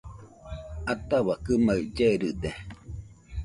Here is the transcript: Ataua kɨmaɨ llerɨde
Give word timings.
Ataua 0.93 1.33
kɨmaɨ 1.43 1.79
llerɨde 1.93 2.51